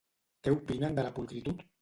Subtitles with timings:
[0.47, 1.65] Què opinen de la pulcritud?